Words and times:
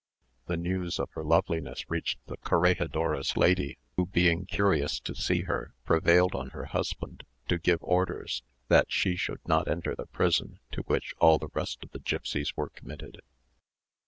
The 0.47 0.57
news 0.57 0.97
of 0.97 1.11
her 1.11 1.23
loveliness 1.23 1.87
reached 1.87 2.17
the 2.25 2.37
corregidor's 2.37 3.37
lady, 3.37 3.77
who 3.95 4.07
being 4.07 4.47
curious 4.47 4.99
to 4.99 5.13
see 5.13 5.41
her, 5.41 5.75
prevailed 5.85 6.33
on 6.33 6.49
her 6.49 6.65
husband 6.65 7.23
to 7.49 7.59
give 7.59 7.83
orders 7.83 8.41
that 8.67 8.91
she 8.91 9.15
should 9.15 9.47
not 9.47 9.67
enter 9.67 9.93
the 9.95 10.07
prison 10.07 10.57
to 10.71 10.81
which 10.87 11.13
all 11.19 11.37
the 11.37 11.49
rest 11.53 11.83
of 11.83 11.91
the 11.91 11.99
gipsies 11.99 12.57
were 12.57 12.69
committed. 12.71 13.21